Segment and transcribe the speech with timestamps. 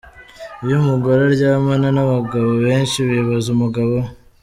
[0.63, 4.09] Iyo umugore aryamana n’abagabo benshi bibabaza umugabo we.